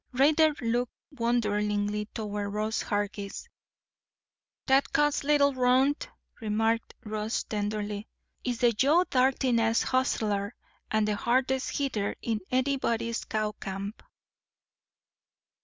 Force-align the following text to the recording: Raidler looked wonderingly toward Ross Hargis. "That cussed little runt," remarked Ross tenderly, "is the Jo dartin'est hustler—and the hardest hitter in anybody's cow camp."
Raidler 0.15 0.55
looked 0.61 0.91
wonderingly 1.11 2.07
toward 2.07 2.51
Ross 2.51 2.81
Hargis. 2.81 3.47
"That 4.65 4.91
cussed 4.91 5.23
little 5.23 5.53
runt," 5.53 6.09
remarked 6.39 6.95
Ross 7.05 7.43
tenderly, 7.43 8.07
"is 8.43 8.57
the 8.57 8.71
Jo 8.71 9.03
dartin'est 9.03 9.83
hustler—and 9.83 11.07
the 11.07 11.15
hardest 11.17 11.77
hitter 11.77 12.15
in 12.23 12.39
anybody's 12.49 13.25
cow 13.25 13.51
camp." 13.51 14.01